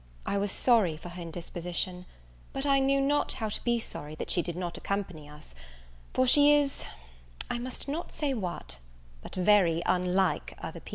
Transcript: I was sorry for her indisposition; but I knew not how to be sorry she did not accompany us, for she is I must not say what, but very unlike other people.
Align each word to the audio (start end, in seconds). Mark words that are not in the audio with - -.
I 0.25 0.39
was 0.39 0.51
sorry 0.51 0.97
for 0.97 1.09
her 1.09 1.21
indisposition; 1.21 2.07
but 2.53 2.65
I 2.65 2.79
knew 2.79 2.99
not 2.99 3.33
how 3.33 3.49
to 3.49 3.63
be 3.63 3.77
sorry 3.77 4.17
she 4.29 4.41
did 4.41 4.57
not 4.57 4.75
accompany 4.75 5.29
us, 5.29 5.53
for 6.11 6.25
she 6.25 6.53
is 6.55 6.83
I 7.51 7.59
must 7.59 7.87
not 7.87 8.11
say 8.11 8.33
what, 8.33 8.79
but 9.21 9.35
very 9.35 9.83
unlike 9.85 10.55
other 10.59 10.79
people. 10.79 10.89